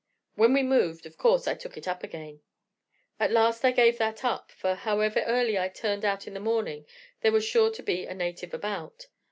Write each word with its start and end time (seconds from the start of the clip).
When 0.33 0.51
we 0.53 0.63
moved, 0.63 1.05
of 1.05 1.19
course, 1.19 1.47
I 1.47 1.53
took 1.53 1.77
it 1.77 1.87
up 1.87 2.03
again. 2.03 2.41
At 3.19 3.29
last 3.31 3.63
I 3.63 3.69
gave 3.71 3.99
that 3.99 4.25
up, 4.25 4.51
for 4.51 4.73
however 4.73 5.21
early 5.27 5.59
I 5.59 5.67
turned 5.69 6.03
out 6.03 6.25
in 6.25 6.33
the 6.33 6.39
morning 6.39 6.87
there 7.21 7.31
was 7.31 7.45
sure 7.45 7.69
to 7.69 7.83
be 7.83 8.07
a 8.07 8.15
native 8.15 8.51
about. 8.51 9.05